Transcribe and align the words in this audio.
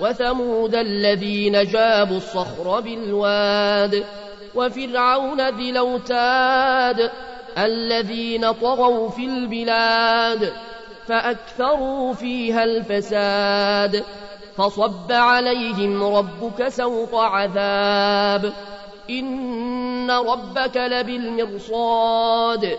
وثمود 0.00 0.74
الذين 0.74 1.64
جابوا 1.64 2.16
الصخر 2.16 2.80
بالواد 2.80 4.04
وفرعون 4.54 5.48
ذي 5.48 5.70
الأوتاد 5.70 7.10
الذين 7.58 8.52
طغوا 8.52 9.08
في 9.08 9.24
البلاد 9.24 10.52
فأكثروا 11.06 12.12
فيها 12.12 12.64
الفساد 12.64 14.04
فصب 14.56 15.12
عليهم 15.12 16.04
ربك 16.04 16.68
سوط 16.68 17.14
عذاب. 17.14 18.52
إن 19.10 20.10
ربك 20.10 20.76
لبالمرصاد. 20.76 22.78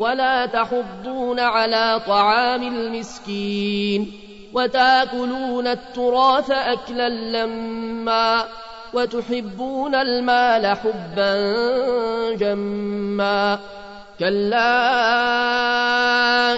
ولا 0.00 0.46
تحضون 0.46 1.40
على 1.40 2.00
طعام 2.06 2.62
المسكين 2.62 4.12
وتاكلون 4.54 5.66
التراث 5.66 6.50
أكلا 6.50 7.08
لما 7.08 8.44
وتحبون 8.92 9.94
المال 9.94 10.66
حبا 10.66 11.34
جما 12.34 13.58
كلا 14.18 14.72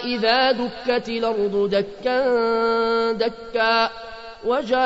إذا 0.04 0.52
دكت 0.52 1.08
الأرض 1.08 1.70
دكا 1.70 3.12
دكا 3.12 3.90
وجاء 4.44 4.82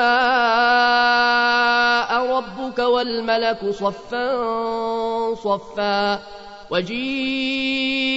ربك 2.37 2.79
والملك 2.79 3.69
صفا 3.69 4.27
صفا 5.35 6.19
وجيء 6.71 8.16